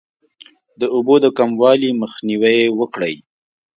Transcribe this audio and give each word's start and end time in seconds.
د 0.79 0.81
اوبو 0.95 1.15
د 1.23 1.25
کموالي 1.37 1.89
مخنیوی 2.01 2.59
وکړئ. 2.79 3.15